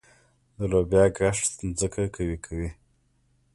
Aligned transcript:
د 0.57 0.59
لوبیا 0.71 1.05
کښت 1.17 1.57
ځمکه 1.79 2.03
قوي 2.15 2.37
کوي. 2.45 2.69